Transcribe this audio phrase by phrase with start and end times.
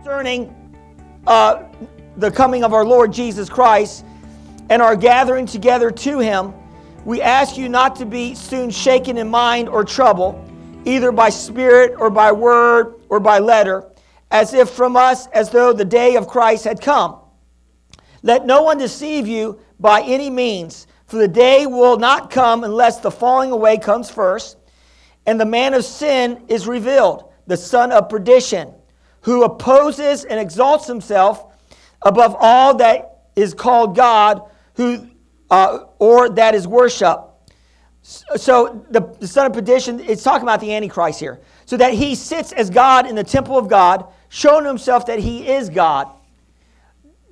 [0.00, 0.48] concerning
[1.26, 1.62] uh,
[2.16, 4.06] the coming of our Lord Jesus Christ
[4.70, 6.54] and our gathering together to him,
[7.04, 10.42] we ask you not to be soon shaken in mind or trouble,
[10.86, 13.90] either by spirit or by word or by letter,
[14.30, 17.20] as if from us, as though the day of Christ had come.
[18.22, 23.00] Let no one deceive you by any means, for the day will not come unless
[23.00, 24.56] the falling away comes first,
[25.26, 28.72] and the man of sin is revealed, the son of perdition,
[29.22, 31.52] who opposes and exalts himself
[32.02, 34.42] above all that is called God,
[34.74, 35.08] who
[35.50, 37.26] uh, or that is worship.
[38.02, 41.40] So the, the son of perdition, it's talking about the Antichrist here.
[41.66, 45.48] So that he sits as God in the temple of God, showing himself that he
[45.48, 46.08] is God.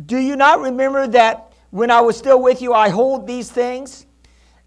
[0.05, 4.06] Do you not remember that when I was still with you, I hold these things?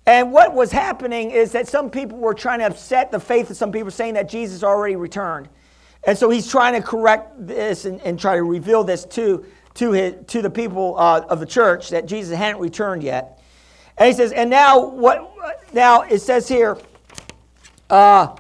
[0.06, 3.58] And what was happening is that some people were trying to upset the faith of
[3.58, 5.48] some people, saying that Jesus already returned.
[6.04, 9.92] And so he's trying to correct this and, and try to reveal this to, to,
[9.92, 13.42] his, to the people uh, of the church that Jesus hadn't returned yet.
[13.98, 15.28] And he says, and now what?
[15.74, 16.78] Now it says here,
[17.90, 18.36] uh,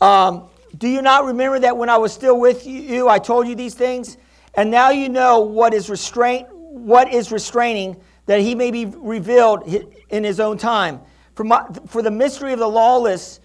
[0.00, 3.54] um, do you not remember that when I was still with you, I told you
[3.54, 4.16] these things?
[4.54, 9.66] And now you know what is restraint, what is restraining, that he may be revealed
[10.08, 11.00] in his own time.
[11.34, 13.40] For, my, for the mystery of the lawless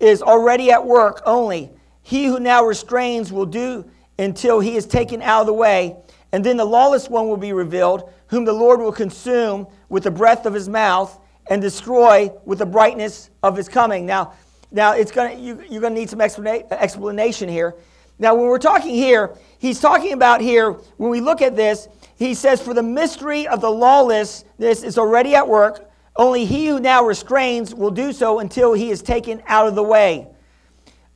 [0.00, 1.70] is already at work only.
[2.02, 5.96] He who now restrains will do until he is taken out of the way,
[6.32, 10.10] and then the lawless one will be revealed, whom the Lord will consume with the
[10.10, 14.06] breath of his mouth and destroy with the brightness of his coming.
[14.06, 14.34] Now,
[14.70, 17.74] now it's gonna, you, you're going to need some explanation here.
[18.18, 22.34] Now, when we're talking here, he's talking about here, when we look at this, he
[22.34, 25.90] says, For the mystery of the lawlessness is already at work.
[26.14, 29.82] Only he who now restrains will do so until he is taken out of the
[29.82, 30.28] way.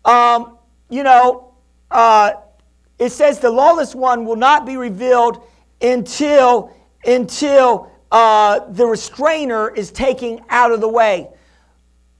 [0.04, 0.55] Um,
[0.88, 1.54] you know,
[1.90, 2.32] uh,
[2.98, 5.44] it says the lawless one will not be revealed
[5.80, 6.72] until,
[7.04, 11.28] until uh, the restrainer is taken out of the way.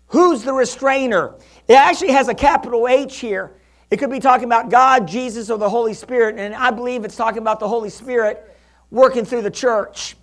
[0.09, 1.35] Who's the restrainer?
[1.69, 3.55] It actually has a capital H here.
[3.91, 6.39] It could be talking about God, Jesus, or the Holy Spirit.
[6.39, 8.57] And I believe it's talking about the Holy Spirit
[8.91, 10.17] working through the church.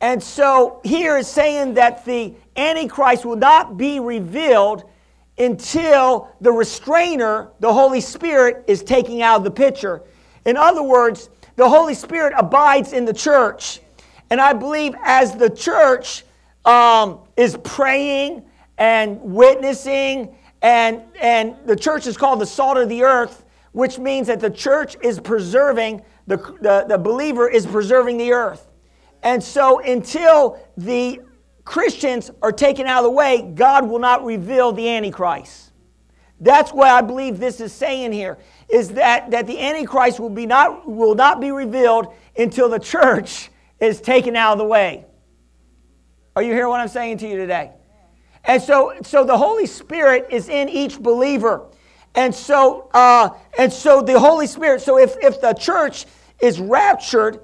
[0.00, 4.84] And so here is saying that the Antichrist will not be revealed
[5.38, 10.02] until the restrainer, the Holy Spirit, is taking out of the picture.
[10.44, 13.80] In other words, the Holy Spirit abides in the church.
[14.30, 16.24] And I believe as the church
[16.64, 18.44] um, is praying
[18.78, 24.26] and witnessing, and, and the church is called the salt of the earth, which means
[24.26, 28.66] that the church is preserving, the, the, the believer is preserving the earth.
[29.22, 31.20] And so until the
[31.66, 35.72] Christians are taken out of the way, God will not reveal the Antichrist.
[36.40, 38.38] That's what I believe this is saying here,
[38.68, 43.50] is that, that the Antichrist will, be not, will not be revealed until the church
[43.80, 45.06] is taken out of the way.
[46.36, 47.72] Are you hearing what I'm saying to you today?
[48.44, 51.66] And so, so the Holy Spirit is in each believer.
[52.14, 56.06] And so, uh, and so the Holy Spirit, so if, if the church
[56.40, 57.40] is raptured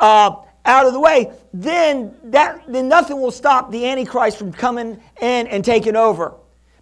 [0.00, 5.00] uh, out of the way, then, that, then nothing will stop the Antichrist from coming
[5.20, 6.34] in and taking over.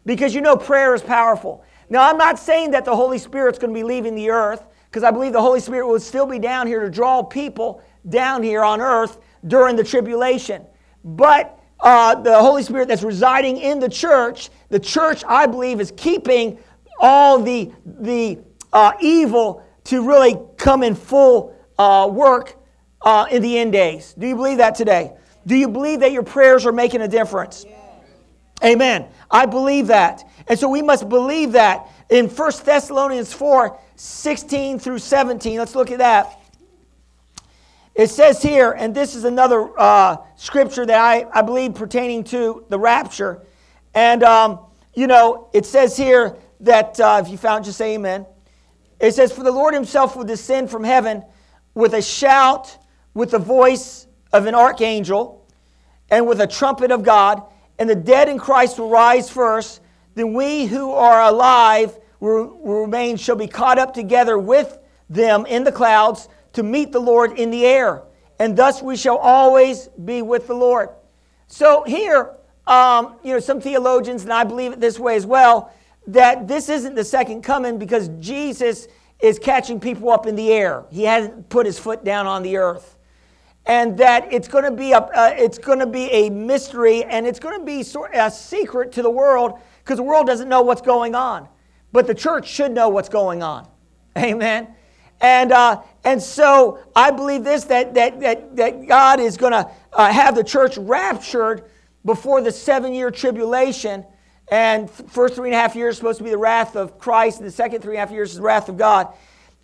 [0.04, 1.64] Because you know prayer is powerful.
[1.90, 5.04] Now, I'm not saying that the Holy Spirit's going to be leaving the earth, because
[5.04, 8.62] I believe the Holy Spirit will still be down here to draw people down here
[8.62, 10.64] on earth during the tribulation.
[11.04, 15.92] But uh, the Holy Spirit that's residing in the church, the church, I believe, is
[15.96, 16.58] keeping
[16.98, 18.38] all the, the
[18.72, 22.57] uh, evil to really come in full uh, work
[23.02, 24.14] uh, in the end days.
[24.18, 25.12] Do you believe that today?
[25.46, 27.64] Do you believe that your prayers are making a difference?
[28.64, 29.06] Amen.
[29.30, 30.28] I believe that.
[30.48, 31.86] And so we must believe that.
[32.10, 36.40] In 1 Thessalonians 4 16 through 17, let's look at that.
[37.94, 42.64] It says here, and this is another uh, scripture that I, I believe pertaining to
[42.68, 43.42] the rapture.
[43.92, 44.60] And, um,
[44.94, 48.24] you know, it says here that, uh, if you found, just say amen.
[49.00, 51.24] It says, For the Lord himself will descend from heaven
[51.74, 52.78] with a shout,
[53.18, 55.44] with the voice of an archangel,
[56.08, 57.42] and with a trumpet of God,
[57.76, 59.80] and the dead in Christ will rise first.
[60.14, 64.78] Then we who are alive will, remain, shall be caught up together with
[65.10, 68.04] them in the clouds to meet the Lord in the air,
[68.38, 70.90] and thus we shall always be with the Lord.
[71.48, 72.36] So here,
[72.68, 75.72] um, you know, some theologians, and I believe it this way as well,
[76.06, 78.86] that this isn't the second coming because Jesus
[79.18, 80.84] is catching people up in the air.
[80.92, 82.94] He hasn't put his foot down on the earth.
[83.68, 87.26] And that it's going to be a, uh, it's going to be a mystery and
[87.26, 90.62] it's going to be sort a secret to the world because the world doesn't know
[90.62, 91.48] what's going on.
[91.92, 93.68] But the church should know what's going on.
[94.18, 94.68] Amen.
[95.20, 99.70] And, uh, and so I believe this that, that, that, that God is going to
[99.92, 101.64] uh, have the church raptured
[102.04, 104.04] before the seven year tribulation.
[104.50, 107.38] And first three and a half years is supposed to be the wrath of Christ,
[107.38, 109.12] and the second three and a half years is the wrath of God.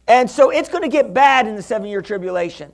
[0.06, 2.70] And so it's going to get bad in the seven year tribulation.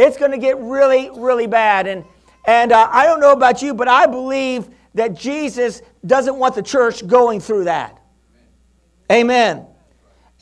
[0.00, 1.86] It's going to get really, really bad.
[1.86, 2.04] And,
[2.46, 6.62] and uh, I don't know about you, but I believe that Jesus doesn't want the
[6.62, 8.00] church going through that.
[9.12, 9.66] Amen.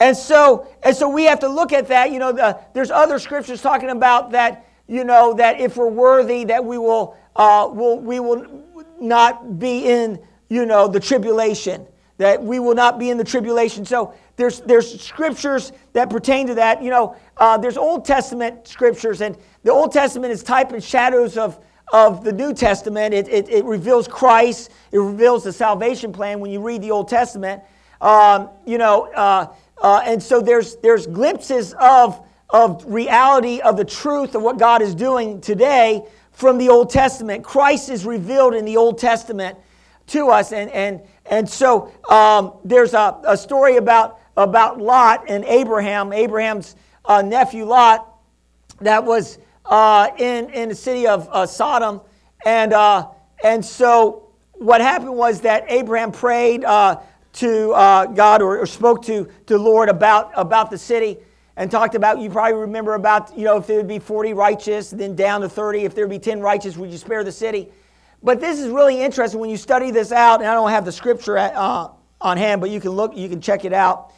[0.01, 2.13] And so, and so we have to look at that.
[2.13, 4.67] You know, the, there's other scriptures talking about that.
[4.87, 8.65] You know that if we're worthy, that we will, uh, will we will
[9.01, 10.19] not be in
[10.49, 11.85] you know the tribulation.
[12.19, 13.85] That we will not be in the tribulation.
[13.85, 16.83] So there's there's scriptures that pertain to that.
[16.83, 21.37] You know, uh, there's Old Testament scriptures, and the Old Testament is type and shadows
[21.37, 21.63] of
[21.93, 23.13] of the New Testament.
[23.13, 24.71] It, it, it reveals Christ.
[24.93, 27.63] It reveals the salvation plan when you read the Old Testament.
[28.01, 29.13] Um, you know.
[29.13, 29.49] Uh,
[29.81, 34.83] uh, and so there's, there's glimpses of, of reality of the truth of what God
[34.83, 37.45] is doing today from the Old Testament.
[37.45, 39.59] Christ is revealed in the Old Testament
[40.09, 40.53] to us.
[40.53, 46.77] And, and, and so um, there's a, a story about, about Lot and Abraham, Abraham's
[47.05, 48.07] uh, nephew Lot,
[48.81, 52.01] that was uh, in, in the city of uh, Sodom.
[52.47, 53.09] And, uh,
[53.43, 57.01] and so what happened was that Abraham prayed uh,
[57.35, 61.19] to uh, God or, or, spoke to the Lord about, about the city
[61.57, 64.91] and talked about, you probably remember about, you know, if there would be 40 righteous,
[64.91, 65.81] then down to 30.
[65.81, 67.69] If there would be 10 righteous, would you spare the city?
[68.23, 70.93] But this is really interesting when you study this out, and I don't have the
[70.93, 74.13] scripture at, on hand, but you can look, you can check it out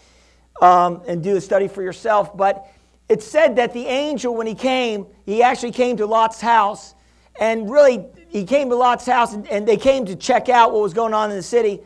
[0.61, 2.37] um, and do the study for yourself.
[2.37, 2.67] But
[3.09, 6.95] it said that the angel, when he came, he actually came to Lot's house,
[7.39, 10.83] and really, he came to Lot's house, and, and they came to check out what
[10.83, 11.81] was going on in the city.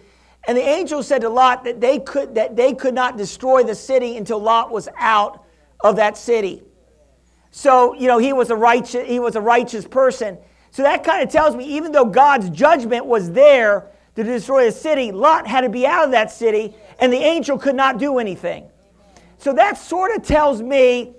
[0.47, 3.75] And the angel said to Lot that they could, that they could not destroy the
[3.75, 5.45] city until Lot was out
[5.81, 6.63] of that city.
[7.51, 10.37] So, you know, he was a righteous, he was a righteous person.
[10.71, 13.87] So that kind of tells me, even though God's judgment was there
[14.17, 17.59] to destroy a city, Lot had to be out of that city, and the angel
[17.59, 18.69] could not do anything.
[19.39, 21.15] So that sort of tells me,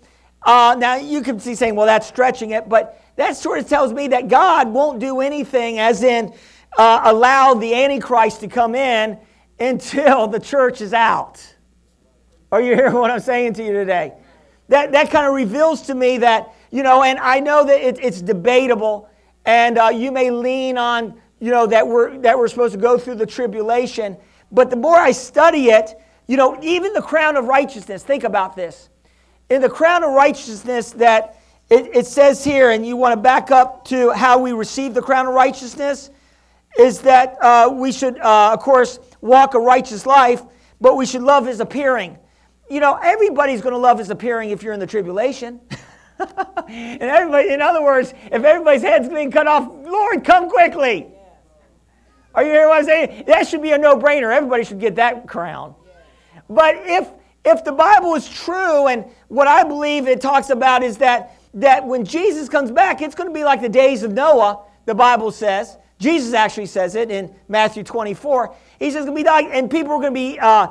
[0.46, 3.94] uh, now you can see saying, well, that's stretching it, but that sort of tells
[3.94, 6.34] me that God won't do anything, as in,
[6.78, 9.18] uh, allow the Antichrist to come in
[9.60, 11.42] until the church is out.
[12.52, 14.14] Are you hearing what I'm saying to you today?
[14.70, 18.00] That, that kind of reveals to me that, you know, and I know that it,
[18.02, 19.10] it's debatable,
[19.46, 22.98] and uh, you may lean on, you know, that we're, that we're supposed to go
[22.98, 24.18] through the tribulation.
[24.52, 28.56] But the more I study it, you know, even the crown of righteousness, think about
[28.56, 28.90] this.
[29.50, 31.40] In the crown of righteousness that
[31.70, 35.02] it, it says here, and you want to back up to how we receive the
[35.02, 36.10] crown of righteousness,
[36.78, 40.42] is that uh, we should, uh, of course, walk a righteous life,
[40.82, 42.18] but we should love his appearing.
[42.70, 45.62] You know, everybody's going to love his appearing if you're in the tribulation.
[46.20, 51.15] and everybody, in other words, if everybody's head's being cut off, Lord, come quickly.
[52.36, 53.24] Are you hearing what I'm saying?
[53.28, 54.34] That should be a no-brainer.
[54.34, 55.74] Everybody should get that crown.
[56.50, 57.10] But if
[57.44, 61.86] if the Bible is true, and what I believe it talks about is that that
[61.86, 64.64] when Jesus comes back, it's going to be like the days of Noah.
[64.86, 68.54] The Bible says Jesus actually says it in Matthew 24.
[68.80, 70.68] He says, going to be like, and people are going to be uh,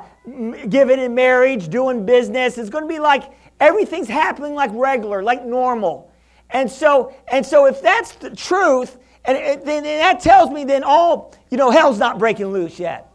[0.69, 2.57] given in marriage, doing business.
[2.57, 6.11] It's going to be like everything's happening like regular, like normal.
[6.51, 10.83] And so, and so if that's the truth, and, then and that tells me then
[10.83, 13.11] all, you know, hell's not breaking loose yet.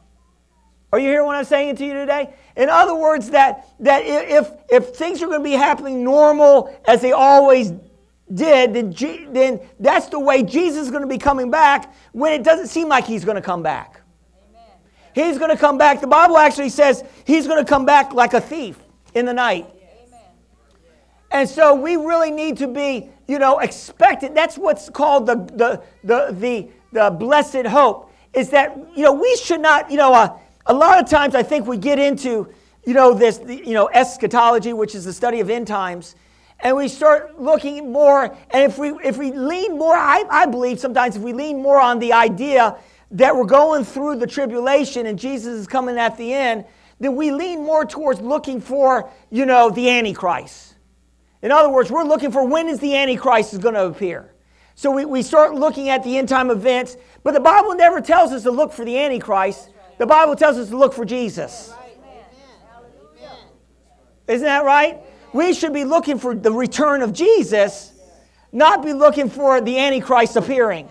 [0.92, 2.34] Are you hearing what I'm saying to you today?
[2.56, 7.00] In other words, that, that if, if things are going to be happening normal as
[7.00, 7.72] they always
[8.32, 12.32] did, then, G, then that's the way Jesus is going to be coming back when
[12.32, 14.00] it doesn't seem like he's going to come back.
[14.50, 14.66] Amen.
[15.14, 16.00] He's going to come back.
[16.00, 18.76] The Bible actually says he's going to come back like a thief
[19.14, 19.68] in the night.
[21.30, 24.34] And so we really need to be, you know, expectant.
[24.34, 29.36] That's what's called the, the, the, the, the blessed hope, is that, you know, we
[29.36, 32.52] should not, you know, uh, a lot of times I think we get into,
[32.84, 36.16] you know, this, you know, eschatology, which is the study of end times
[36.62, 40.78] and we start looking more and if we if we lean more I, I believe
[40.78, 42.76] sometimes if we lean more on the idea
[43.12, 46.64] that we're going through the tribulation and jesus is coming at the end
[46.98, 50.69] then we lean more towards looking for you know the antichrist
[51.42, 54.32] in other words we're looking for when is the antichrist is going to appear
[54.74, 58.32] so we, we start looking at the end time events but the bible never tells
[58.32, 61.72] us to look for the antichrist the bible tells us to look for jesus
[64.26, 65.00] isn't that right
[65.32, 67.92] we should be looking for the return of Jesus,
[68.52, 70.88] not be looking for the Antichrist appearing.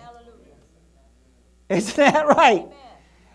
[1.68, 2.66] Isn't that right?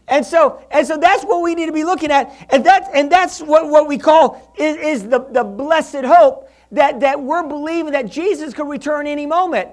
[0.07, 2.35] And so, and so that's what we need to be looking at.
[2.49, 6.44] And that and that's what, what we call is, is the, the blessed hope
[6.75, 9.69] that, that we're believing that Jesus could return any moment.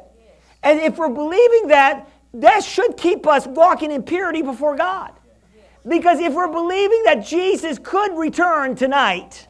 [0.63, 5.13] And if we're believing that, that should keep us walking in purity before God.
[5.87, 9.49] Because if we're believing that Jesus could return tonight,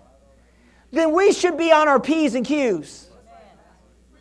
[0.91, 3.11] then we should be on our P's and Q's.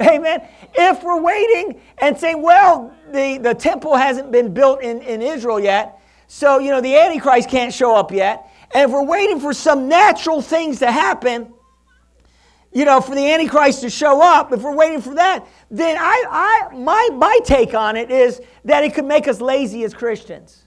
[0.01, 0.45] Amen.
[0.73, 5.59] If we're waiting and saying, well, the, the temple hasn't been built in, in Israel
[5.59, 9.53] yet, so, you know, the Antichrist can't show up yet, and if we're waiting for
[9.53, 11.53] some natural things to happen,
[12.73, 16.69] you know, for the Antichrist to show up, if we're waiting for that, then I,
[16.71, 20.63] I, my, my take on it is that it could make us lazy as Christians.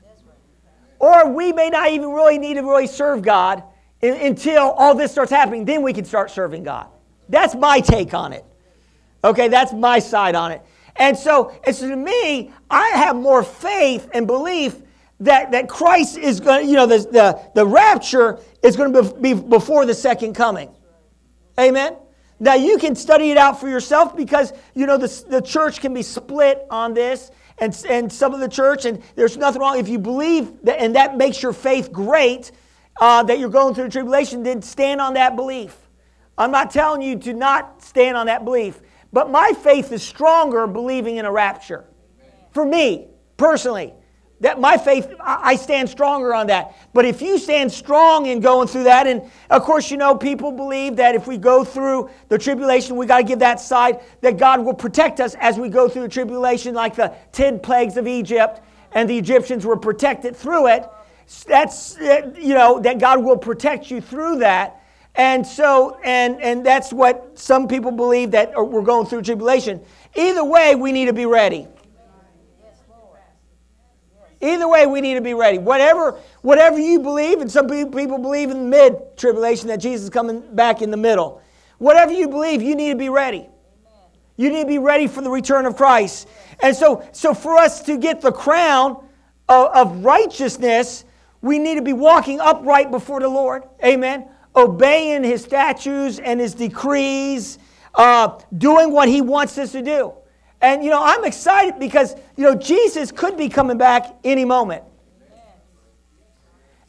[0.98, 3.62] Or we may not even really need to really serve God
[4.02, 5.64] until all this starts happening.
[5.64, 6.88] Then we can start serving God.
[7.28, 8.44] That's my take on it.
[9.22, 10.62] Okay, that's my side on it.
[10.96, 14.76] And so, and so to me, I have more faith and belief
[15.20, 19.14] that, that Christ is going to, you know, the, the, the rapture is going to
[19.14, 20.70] be before the second coming.
[21.58, 21.96] Amen?
[22.40, 25.94] Now, you can study it out for yourself because, you know, the, the church can
[25.94, 29.78] be split on this and, and some of the church, and there's nothing wrong.
[29.78, 32.50] If you believe that, and that makes your faith great,
[33.00, 35.76] uh, that you're going through the tribulation, then stand on that belief.
[36.36, 38.80] I'm not telling you to not stand on that belief,
[39.12, 41.84] but my faith is stronger believing in a rapture.
[42.50, 43.94] For me, personally.
[44.40, 46.76] That my faith, I stand stronger on that.
[46.92, 50.52] But if you stand strong in going through that, and of course, you know, people
[50.52, 54.36] believe that if we go through the tribulation, we got to give that side, that
[54.36, 58.06] God will protect us as we go through the tribulation, like the 10 plagues of
[58.06, 58.60] Egypt,
[58.92, 60.84] and the Egyptians were protected through it.
[61.46, 64.82] That's, you know, that God will protect you through that.
[65.14, 69.80] And so, and, and that's what some people believe that uh, we're going through tribulation.
[70.16, 71.68] Either way, we need to be ready.
[74.44, 75.58] Either way, we need to be ready.
[75.58, 80.10] Whatever, whatever you believe, and some people believe in the mid tribulation that Jesus is
[80.10, 81.40] coming back in the middle.
[81.78, 83.48] Whatever you believe, you need to be ready.
[84.36, 86.28] You need to be ready for the return of Christ.
[86.62, 89.06] And so, so for us to get the crown
[89.48, 91.04] of, of righteousness,
[91.40, 93.64] we need to be walking upright before the Lord.
[93.84, 94.28] Amen.
[94.56, 97.58] Obeying his statutes and his decrees,
[97.94, 100.14] uh, doing what he wants us to do.
[100.64, 104.82] And, you know, I'm excited because, you know, Jesus could be coming back any moment.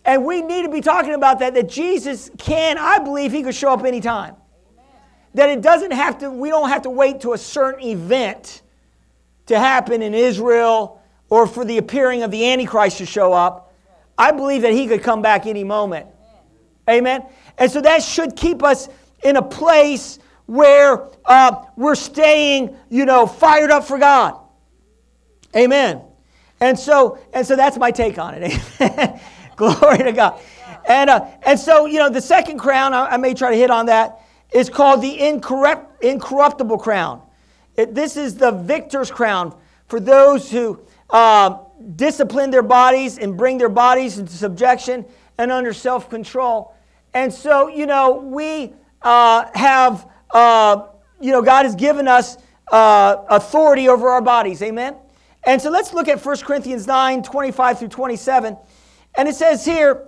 [0.05, 3.53] And we need to be talking about that, that Jesus can, I believe he could
[3.53, 4.38] show up anytime.
[5.34, 8.62] That it doesn't have to, we don't have to wait to a certain event
[9.48, 13.74] to happen in Israel or for the appearing of the Antichrist to show up.
[14.17, 16.08] I believe that he could come back any moment.
[16.89, 17.25] Amen.
[17.58, 18.88] And so that should keep us
[19.22, 24.39] in a place where uh, we're staying, you know, fired up for God.
[25.55, 26.01] Amen.
[26.59, 29.21] And so, and so that's my take on it.
[29.55, 30.39] Glory to God.
[30.87, 33.71] And, uh, and so, you know, the second crown, I, I, may try to hit
[33.71, 34.21] on that,
[34.53, 37.21] is called the incorrupt, incorruptible crown.
[37.75, 39.55] It, this is the victor's crown
[39.87, 41.57] for those who uh,
[41.95, 45.05] discipline their bodies and bring their bodies into subjection
[45.37, 46.75] and under self control.
[47.13, 50.88] And so, you know, we uh, have uh,
[51.20, 52.38] you know, God has given us
[52.72, 54.62] uh, authority over our bodies.
[54.62, 54.96] Amen?
[55.46, 58.58] And so let's look at 1 Corinthians 9 25 through 27.
[59.17, 60.08] And it says here,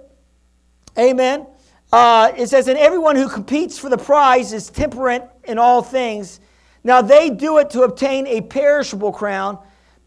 [0.98, 1.46] Amen.
[1.92, 6.40] Uh, it says, And everyone who competes for the prize is temperate in all things.
[6.84, 9.60] Now they do it to obtain a perishable crown,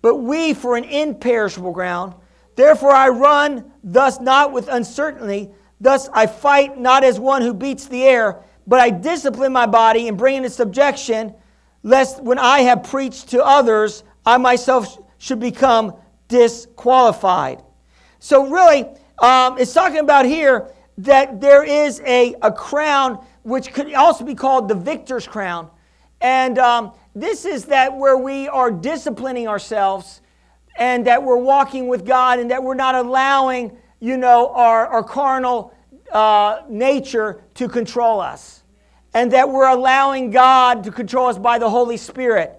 [0.02, 2.14] but we for an imperishable crown.
[2.56, 5.50] Therefore I run thus not with uncertainty.
[5.80, 10.06] Thus I fight not as one who beats the air but I discipline my body
[10.06, 11.34] and bring it into subjection,
[11.82, 15.96] lest when I have preached to others, I myself should become
[16.28, 17.64] disqualified.
[18.20, 18.84] So, really,
[19.18, 24.36] um, it's talking about here that there is a, a crown which could also be
[24.36, 25.68] called the victor's crown.
[26.20, 30.20] And um, this is that where we are disciplining ourselves
[30.78, 35.02] and that we're walking with God and that we're not allowing, you know, our, our
[35.02, 35.74] carnal
[36.12, 38.59] uh, nature to control us
[39.14, 42.56] and that we're allowing God to control us by the Holy Spirit.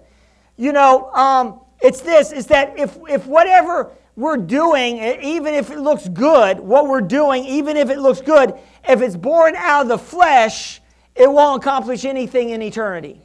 [0.56, 5.78] You know, um, it's this is that if, if whatever we're doing, even if it
[5.78, 8.54] looks good, what we're doing, even if it looks good,
[8.86, 10.80] if it's born out of the flesh,
[11.14, 13.20] it won't accomplish anything in eternity.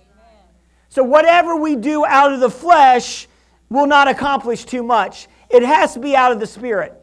[0.89, 3.27] So, whatever we do out of the flesh
[3.69, 5.27] will not accomplish too much.
[5.49, 6.93] It has to be out of the spirit.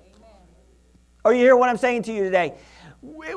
[1.25, 2.55] Are you hear what I'm saying to you today?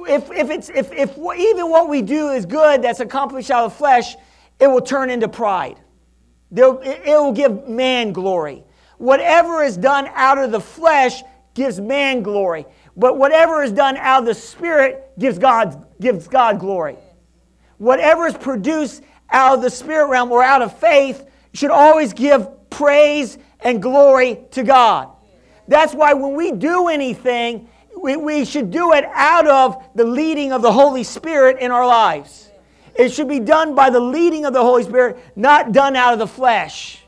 [0.09, 3.75] If, if, it's, if, if even what we do is good that's accomplished out of
[3.75, 4.15] flesh,
[4.59, 5.79] it will turn into pride.
[6.51, 8.63] it will give man glory.
[8.97, 11.21] Whatever is done out of the flesh
[11.53, 12.65] gives man glory.
[12.95, 16.97] But whatever is done out of the Spirit gives God, gives God glory.
[17.77, 22.69] Whatever is produced out of the spirit realm or out of faith should always give
[22.69, 25.09] praise and glory to God.
[25.67, 27.69] That's why when we do anything,
[28.07, 31.85] we, we should do it out of the leading of the Holy Spirit in our
[31.85, 32.49] lives.
[32.95, 36.19] It should be done by the leading of the Holy Spirit, not done out of
[36.19, 37.03] the flesh.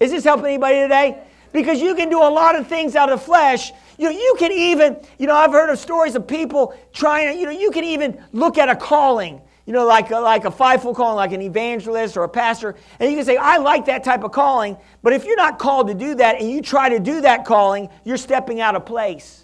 [0.00, 1.22] Is this helping anybody today?
[1.52, 3.70] Because you can do a lot of things out of the flesh.
[3.98, 7.44] You you can even, you know, I've heard of stories of people trying to, you
[7.46, 10.96] know, you can even look at a calling you know, like a, like a fivefold
[10.96, 14.24] calling, like an evangelist or a pastor, and you can say, I like that type
[14.24, 17.20] of calling, but if you're not called to do that and you try to do
[17.20, 19.41] that calling, you're stepping out of place.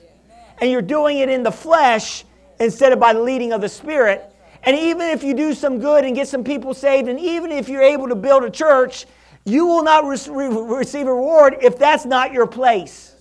[0.61, 2.25] And you're doing it in the flesh
[2.59, 4.25] instead of by the leading of the Spirit.
[4.65, 7.69] And even if you do some good and get some people saved, and even if
[7.69, 9.07] you're able to build a church,
[9.45, 13.15] you will not re- receive a reward if that's not your place.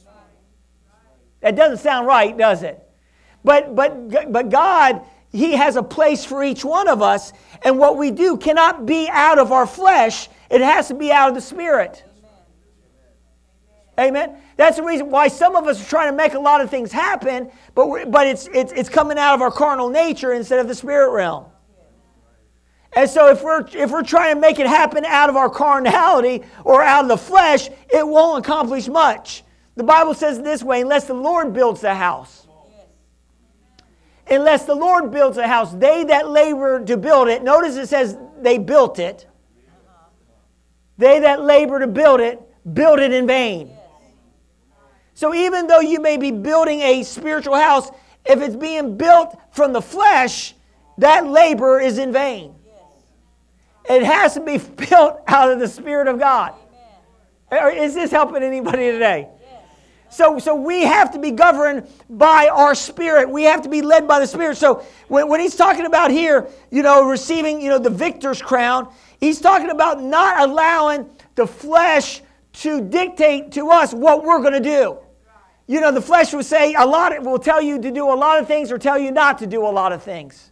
[1.41, 2.83] That doesn't sound right, does it?
[3.43, 7.97] But, but, but God he has a place for each one of us, and what
[7.97, 11.41] we do cannot be out of our flesh, it has to be out of the
[11.41, 12.03] Spirit.
[13.99, 14.37] Amen.
[14.57, 16.91] That's the reason why some of us are trying to make a lot of things
[16.91, 20.75] happen, but, but it's, it's, it's coming out of our carnal nature instead of the
[20.75, 21.45] spirit realm.
[22.95, 26.43] And so if we're, if we're trying to make it happen out of our carnality
[26.63, 29.43] or out of the flesh, it won't accomplish much.
[29.75, 32.47] The Bible says this way unless the Lord builds the house,
[34.29, 35.73] unless the Lord builds a house.
[35.73, 39.27] They that labor to build it, notice it says they built it.
[40.97, 42.41] They that labor to build it,
[42.73, 43.76] build it in vain.
[45.17, 47.89] So even though you may be building a spiritual house,
[48.23, 50.53] if it's being built from the flesh,
[50.99, 52.53] that labor is in vain.
[53.89, 54.57] It has to be
[54.89, 56.53] built out of the Spirit of God.
[57.51, 59.29] Is this helping anybody today?
[60.11, 63.27] So, so we have to be governed by our spirit.
[63.27, 64.57] We have to be led by the spirit.
[64.57, 68.93] So when, when he's talking about here, you know, receiving, you know, the victor's crown,
[69.19, 72.21] he's talking about not allowing the flesh
[72.53, 74.99] to dictate to us what we're going to do.
[75.67, 78.15] You know, the flesh will say a lot, of, will tell you to do a
[78.15, 80.51] lot of things or tell you not to do a lot of things.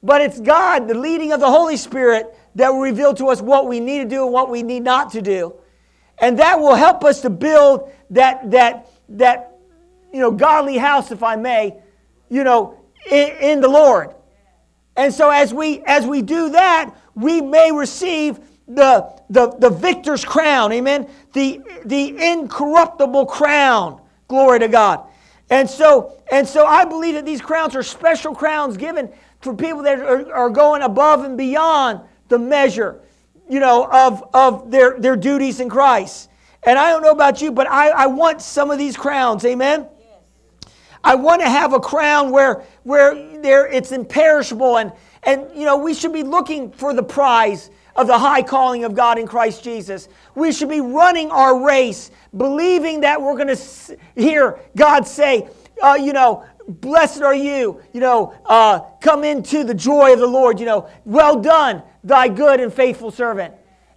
[0.00, 3.66] But it's God, the leading of the Holy Spirit, that will reveal to us what
[3.66, 5.54] we need to do and what we need not to do.
[6.18, 9.58] And that will help us to build that, that, that
[10.12, 11.76] you know, godly house, if I may,
[12.28, 12.78] you know,
[13.10, 14.14] in, in the Lord.
[14.96, 20.24] And so as we as we do that, we may receive the, the, the victor's
[20.24, 21.08] crown, amen.
[21.32, 24.00] The the incorruptible crown.
[24.28, 25.06] Glory to God.
[25.50, 29.10] And so, and so I believe that these crowns are special crowns given
[29.40, 33.00] for people that are, are going above and beyond the measure
[33.48, 36.28] you know, of, of their, their duties in Christ.
[36.64, 39.44] And I don't know about you, but I, I want some of these crowns.
[39.44, 39.86] Amen?
[41.02, 44.78] I want to have a crown where, where there, it's imperishable.
[44.78, 48.84] And, and, you know, we should be looking for the prize of the high calling
[48.84, 50.08] of God in Christ Jesus.
[50.36, 55.48] We should be running our race, believing that we're going to hear God say,
[55.82, 60.26] uh, you know, blessed are you, you know, uh, come into the joy of the
[60.28, 63.52] Lord, you know, well done, thy good and faithful servant.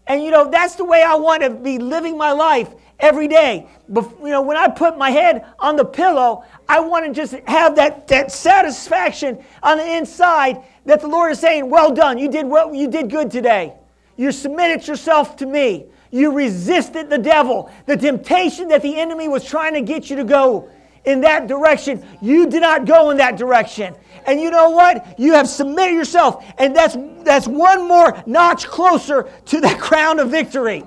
[0.07, 3.67] And you know, that's the way I want to be living my life every day.
[3.87, 7.33] But you know, when I put my head on the pillow, I want to just
[7.47, 12.31] have that, that satisfaction on the inside that the Lord is saying, Well done, you
[12.31, 13.75] did well, you did good today.
[14.21, 15.87] You submitted yourself to me.
[16.11, 20.23] You resisted the devil, the temptation that the enemy was trying to get you to
[20.23, 20.69] go
[21.05, 22.05] in that direction.
[22.21, 23.95] You did not go in that direction.
[24.27, 25.19] And you know what?
[25.19, 30.29] You have submitted yourself, and that's that's one more notch closer to that crown of
[30.29, 30.83] victory.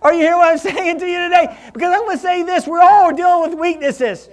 [0.00, 1.58] Are you hearing what I'm saying to you today?
[1.74, 4.28] Because I'm going to say this: we're all dealing with weaknesses,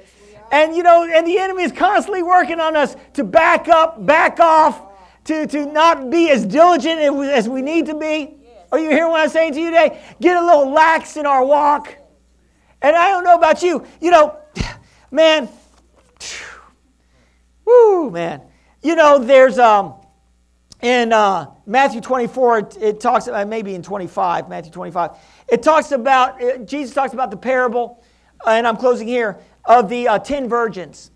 [0.52, 4.40] and you know, and the enemy is constantly working on us to back up, back
[4.40, 4.80] off,
[5.26, 8.38] to to not be as diligent as we need to be.
[8.72, 10.02] Are you hearing what I'm saying to you today?
[10.20, 11.96] Get a little lax in our walk.
[12.82, 14.38] And I don't know about you, you know,
[15.12, 15.50] man,
[17.66, 18.42] whoo, man.
[18.82, 19.96] You know, there's um,
[20.82, 25.12] in uh, Matthew 24, it, it talks about, maybe in 25, Matthew 25,
[25.48, 28.04] it talks about, it, Jesus talks about the parable,
[28.46, 31.10] uh, and I'm closing here, of the uh, 10 virgins.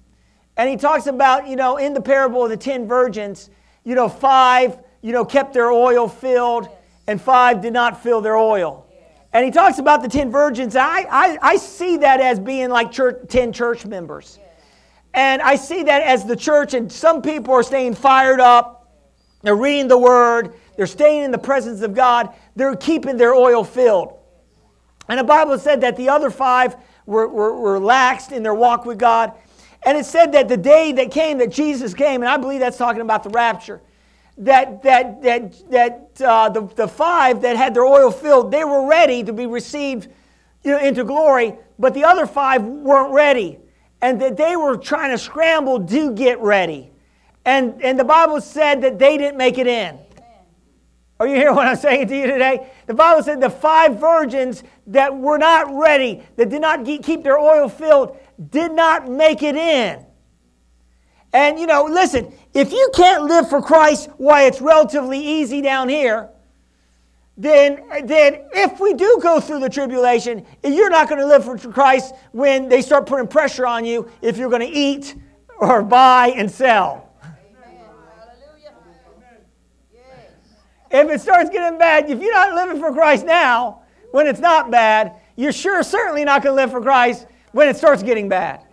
[0.57, 3.51] And he talks about, you know, in the parable of the 10 virgins,
[3.83, 6.69] you know, five, you know, kept their oil filled,
[7.07, 8.85] and five did not fill their oil.
[9.31, 10.75] And he talks about the 10 virgins.
[10.75, 14.39] I, I, I see that as being like church, 10 church members.
[15.13, 18.75] And I see that as the church, and some people are staying fired up.
[19.41, 23.63] They're reading the word, they're staying in the presence of God, they're keeping their oil
[23.63, 24.17] filled.
[25.07, 28.85] And the Bible said that the other five were, were, were relaxed in their walk
[28.85, 29.33] with God.
[29.83, 32.77] And it said that the day that came, that Jesus came, and I believe that's
[32.77, 33.81] talking about the rapture,
[34.37, 38.87] that, that, that, that uh, the, the five that had their oil filled, they were
[38.87, 40.07] ready to be received
[40.63, 43.59] you know, into glory, but the other five weren't ready.
[44.01, 46.91] And that they were trying to scramble to get ready.
[47.43, 49.99] And, and the Bible said that they didn't make it in.
[51.19, 52.69] Are you hearing what I'm saying to you today?
[52.85, 57.37] The Bible said the five virgins that were not ready, that did not keep their
[57.37, 58.17] oil filled,
[58.49, 60.05] did not make it in.
[61.33, 65.89] And you know, listen, if you can't live for Christ, why it's relatively easy down
[65.89, 66.29] here,
[67.37, 71.57] then, then if we do go through the tribulation, you're not going to live for
[71.57, 75.15] Christ when they start putting pressure on you if you're going to eat
[75.59, 77.05] or buy and sell.
[80.91, 84.71] If it starts getting bad, if you're not living for Christ now, when it's not
[84.71, 88.65] bad, you're sure certainly not going to live for Christ when it starts getting bad.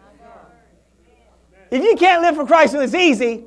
[1.70, 3.44] If you can't live for Christ when it's easy,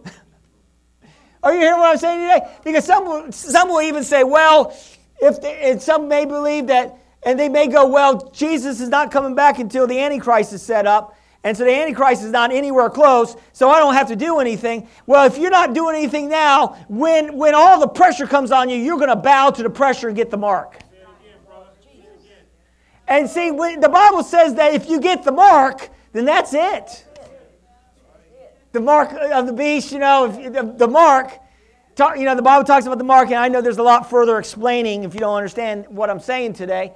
[1.44, 2.58] are you hearing what I'm saying today?
[2.64, 4.76] Because some some will even say, well,
[5.22, 9.12] if they, and some may believe that, and they may go, well, Jesus is not
[9.12, 11.16] coming back until the Antichrist is set up.
[11.44, 14.90] And so the Antichrist is not anywhere close, so I don't have to do anything.
[15.06, 18.76] Well, if you're not doing anything now, when, when all the pressure comes on you,
[18.76, 20.80] you're going to bow to the pressure and get the mark.
[23.10, 27.06] And see, the Bible says that if you get the mark, then that's it.
[28.72, 31.32] The mark of the beast, you know, the, mark,
[31.98, 34.38] you know, the Bible talks about the mark, and I know there's a lot further
[34.38, 36.94] explaining if you don't understand what I'm saying today.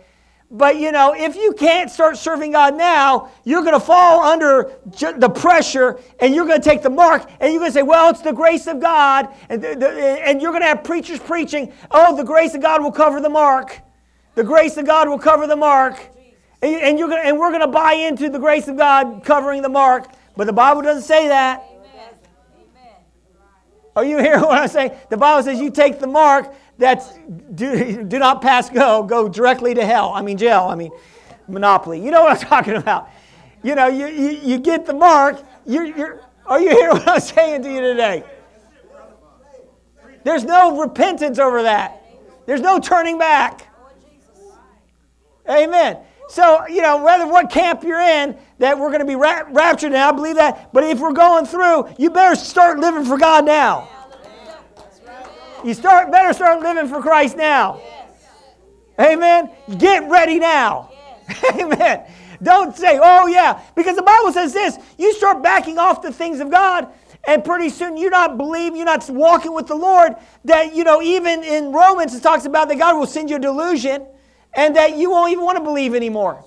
[0.51, 4.71] But you know, if you can't start serving God now, you're going to fall under
[4.85, 8.11] the pressure and you're going to take the mark and you're going to say, well,
[8.11, 9.29] it's the grace of God.
[9.49, 12.83] And, the, the, and you're going to have preachers preaching, oh, the grace of God
[12.83, 13.81] will cover the mark.
[14.35, 15.99] The grace of God will cover the mark.
[16.61, 19.61] And, and you're gonna, and we're going to buy into the grace of God covering
[19.61, 20.07] the mark.
[20.35, 21.63] But the Bible doesn't say that.
[23.95, 24.91] Are you hearing what I'm saying?
[25.09, 27.13] The Bible says you take the mark that's
[27.53, 30.11] do, do not pass go, go directly to hell.
[30.13, 30.67] I mean, jail.
[30.69, 30.91] I mean,
[31.47, 32.03] monopoly.
[32.03, 33.09] You know what I'm talking about.
[33.61, 35.41] You know, you, you, you get the mark.
[35.65, 38.23] You're, you're, are you hearing what I'm saying to you today?
[40.23, 42.03] There's no repentance over that.
[42.45, 43.67] There's no turning back.
[45.49, 45.97] Amen.
[46.29, 50.09] So, you know, whether what camp you're in, that we're going to be raptured now,
[50.09, 50.71] I believe that.
[50.73, 53.89] But if we're going through, you better start living for God now.
[55.63, 57.81] You start better start living for Christ now.
[58.99, 59.49] Amen.
[59.77, 60.91] Get ready now.
[61.53, 62.05] Amen.
[62.41, 64.77] Don't say, oh yeah, because the Bible says this.
[64.97, 66.89] You start backing off the things of God,
[67.25, 70.15] and pretty soon you're not believing, you're not walking with the Lord.
[70.43, 73.39] That, you know, even in Romans it talks about that God will send you a
[73.39, 74.05] delusion
[74.55, 76.43] and that you won't even want to believe anymore.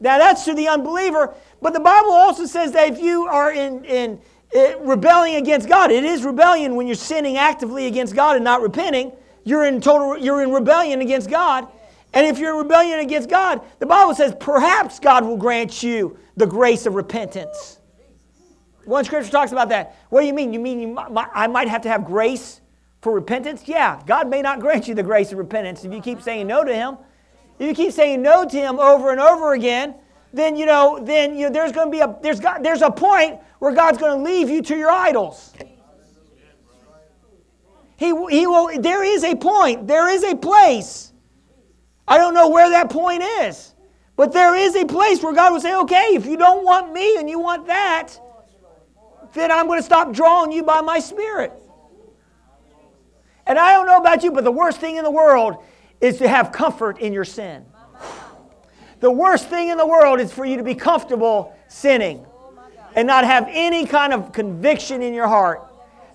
[0.00, 3.84] Now that's to the unbeliever, but the Bible also says that if you are in,
[3.84, 4.20] in
[4.52, 5.90] it, rebelling against God.
[5.90, 9.12] It is rebellion when you're sinning actively against God and not repenting.
[9.44, 11.68] You're in total you're in rebellion against God.
[12.12, 16.18] And if you're in rebellion against God, the Bible says perhaps God will grant you
[16.36, 17.78] the grace of repentance.
[18.84, 19.96] One scripture talks about that.
[20.08, 20.52] What do you mean?
[20.52, 22.59] You mean you might, I might have to have grace
[23.00, 23.62] for repentance?
[23.66, 26.64] Yeah, God may not grant you the grace of repentance if you keep saying no
[26.64, 26.96] to Him.
[27.58, 29.94] If you keep saying no to Him over and over again,
[30.32, 32.90] then you know, then you know, there's going to be a there's got there's a
[32.90, 35.52] point where God's going to leave you to your idols.
[38.00, 41.12] He, he will, there is a point, there is a place.
[42.08, 43.74] I don't know where that point is,
[44.16, 47.18] but there is a place where God will say, okay, if you don't want me
[47.18, 48.18] and you want that,
[49.34, 51.52] then I'm going to stop drawing you by my spirit.
[53.50, 55.56] And I don't know about you, but the worst thing in the world
[56.00, 57.66] is to have comfort in your sin.
[59.00, 62.24] The worst thing in the world is for you to be comfortable sinning
[62.94, 65.66] and not have any kind of conviction in your heart.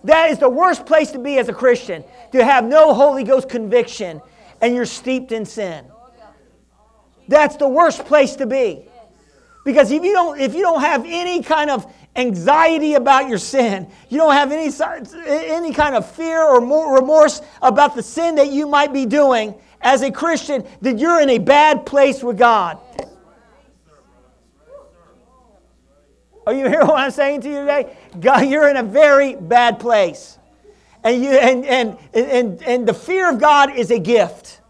[0.05, 3.49] That is the worst place to be as a Christian, to have no Holy Ghost
[3.49, 4.21] conviction
[4.61, 5.83] and you're steeped in sin.
[7.27, 8.87] That's the worst place to be.
[9.65, 13.89] Because if you don't, if you don't have any kind of anxiety about your sin,
[14.09, 14.71] you don't have any,
[15.27, 20.01] any kind of fear or remorse about the sin that you might be doing as
[20.01, 22.79] a Christian, then you're in a bad place with God.
[26.47, 27.95] Are you hearing what I'm saying to you today?
[28.19, 30.37] God, you're in a very bad place.
[31.03, 34.61] And, you, and, and, and, and the fear of God is a gift.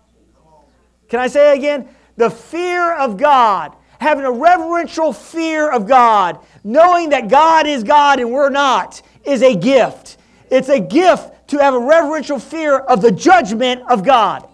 [1.07, 1.87] Can I say it again?
[2.17, 8.19] The fear of God, having a reverential fear of God, knowing that God is God
[8.19, 10.17] and we're not, is a gift.
[10.51, 14.47] It's a gift to have a reverential fear of the judgment of God.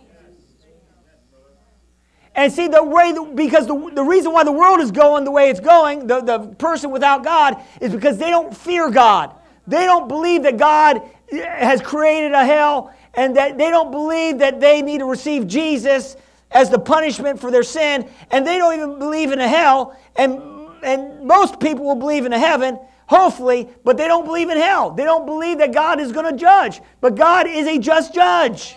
[2.34, 5.50] And see, the way, because the, the reason why the world is going the way
[5.50, 9.36] it's going, the, the person without God, is because they don't fear God.
[9.68, 14.62] They don't believe that God has created a hell and that they don't believe that
[14.62, 16.16] they need to receive Jesus
[16.52, 18.10] as the punishment for their sin.
[18.32, 19.98] And they don't even believe in a hell.
[20.16, 20.42] And,
[20.84, 24.92] and most people will believe in a heaven, hopefully, but they don't believe in hell.
[24.92, 26.82] They don't believe that God is going to judge.
[27.00, 28.76] But God is a just judge.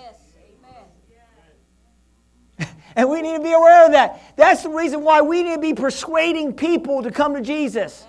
[2.97, 4.23] And we need to be aware of that.
[4.37, 8.07] That's the reason why we need to be persuading people to come to Jesus.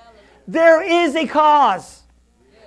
[0.47, 2.03] There is a cause,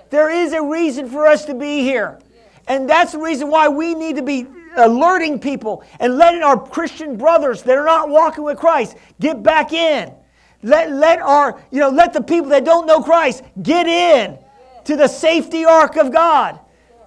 [0.09, 2.19] there is a reason for us to be here.
[2.67, 4.45] And that's the reason why we need to be
[4.77, 9.73] alerting people and letting our Christian brothers that are not walking with Christ get back
[9.73, 10.13] in.
[10.61, 14.37] Let, let our, you know, let the people that don't know Christ get in
[14.85, 16.59] to the safety ark of God.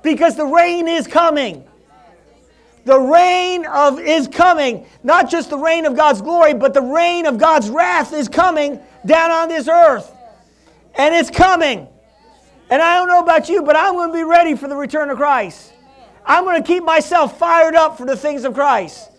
[0.02, 1.64] Because the rain is coming.
[2.84, 4.86] The rain of is coming.
[5.04, 8.80] Not just the rain of God's glory, but the rain of God's wrath is coming
[9.06, 10.12] down on this earth.
[10.96, 11.86] And it's coming.
[12.70, 15.10] And I don't know about you, but I'm going to be ready for the return
[15.10, 15.72] of Christ.
[16.24, 19.10] I'm going to keep myself fired up for the things of Christ.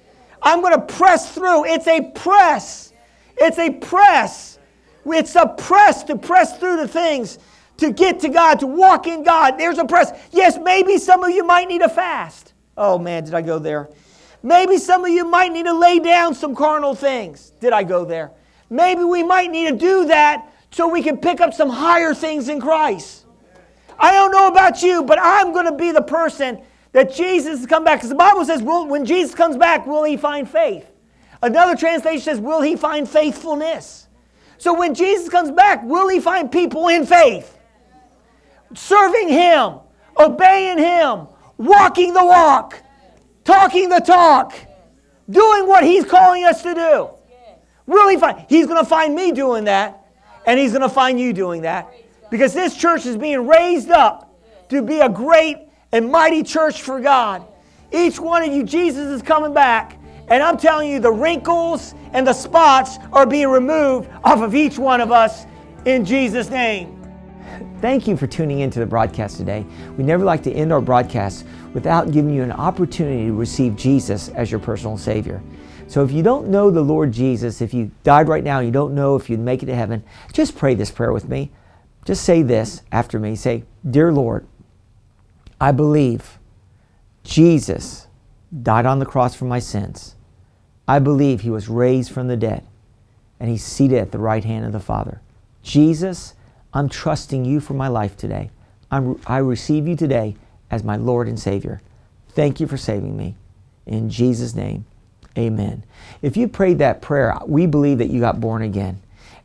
[0.41, 1.65] I'm going to press through.
[1.65, 2.93] It's a press.
[3.37, 4.59] It's a press.
[5.05, 7.39] It's a press to press through the things,
[7.77, 9.57] to get to God, to walk in God.
[9.57, 10.11] There's a press.
[10.31, 12.53] Yes, maybe some of you might need a fast.
[12.77, 13.89] Oh man, did I go there?
[14.41, 17.51] Maybe some of you might need to lay down some carnal things.
[17.61, 18.31] Did I go there?
[18.69, 22.49] Maybe we might need to do that so we can pick up some higher things
[22.49, 23.25] in Christ.
[23.99, 26.61] I don't know about you, but I'm going to be the person
[26.93, 27.99] that Jesus has come back.
[27.99, 30.87] Because the Bible says, will, when Jesus comes back, will he find faith?
[31.41, 34.07] Another translation says, will he find faithfulness?
[34.57, 37.57] So when Jesus comes back, will he find people in faith?
[38.73, 39.79] Serving him,
[40.17, 41.27] obeying him,
[41.57, 42.81] walking the walk,
[43.43, 44.55] talking the talk,
[45.29, 47.09] doing what He's calling us to do.
[47.87, 50.05] Really find He's going to find me doing that,
[50.45, 51.93] and He's going to find you doing that.
[52.29, 54.33] Because this church is being raised up
[54.69, 55.57] to be a great
[55.93, 57.45] and mighty church for God.
[57.93, 59.97] Each one of you, Jesus is coming back.
[60.27, 64.77] And I'm telling you, the wrinkles and the spots are being removed off of each
[64.77, 65.45] one of us
[65.85, 66.99] in Jesus' name.
[67.79, 69.65] Thank you for tuning into the broadcast today.
[69.97, 74.29] We never like to end our broadcast without giving you an opportunity to receive Jesus
[74.29, 75.43] as your personal Savior.
[75.87, 78.95] So if you don't know the Lord Jesus, if you died right now, you don't
[78.95, 81.51] know if you'd make it to heaven, just pray this prayer with me.
[82.05, 83.35] Just say this after me.
[83.35, 84.47] Say, Dear Lord,
[85.63, 86.39] I believe
[87.23, 88.07] Jesus
[88.61, 90.15] died on the cross for my sins.
[90.89, 92.67] I believe he was raised from the dead
[93.39, 95.21] and he's seated at the right hand of the Father.
[95.61, 96.33] Jesus,
[96.73, 98.51] I'm trusting you for my life today.
[98.91, 100.35] I'm, I receive you today
[100.69, 101.81] as my Lord and Savior.
[102.31, 103.37] Thank you for saving me.
[103.85, 104.83] In Jesus' name,
[105.37, 105.85] amen.
[106.21, 109.01] If you prayed that prayer, we believe that you got born again.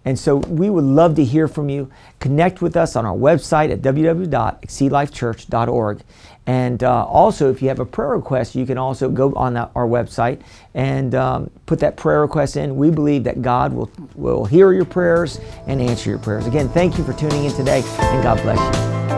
[0.09, 1.91] And so we would love to hear from you.
[2.19, 6.01] Connect with us on our website at www.exceedlifechurch.org.
[6.47, 9.87] And uh, also, if you have a prayer request, you can also go on our
[9.87, 10.41] website
[10.73, 12.77] and um, put that prayer request in.
[12.77, 16.47] We believe that God will, will hear your prayers and answer your prayers.
[16.47, 19.18] Again, thank you for tuning in today, and God bless you.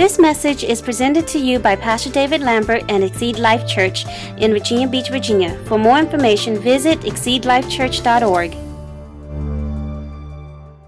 [0.00, 4.06] This message is presented to you by Pastor David Lambert and Exceed Life Church
[4.38, 5.62] in Virginia Beach, Virginia.
[5.66, 8.69] For more information, visit exceedlifechurch.org.